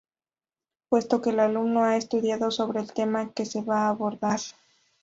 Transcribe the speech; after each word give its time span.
Puesto 0.89 1.21
que 1.21 1.29
el 1.29 1.39
alumno 1.39 1.83
ha 1.83 1.95
estudiado 1.95 2.49
sobre 2.49 2.79
el 2.79 2.91
tema 2.91 3.31
que 3.33 3.45
se 3.45 3.61
va 3.61 3.83
ha 3.85 3.89
abordar. 3.89 4.39